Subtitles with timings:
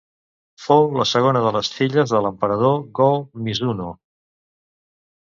[0.67, 3.93] Fou la segona de les filles de l'emperador Go-Mizunoo.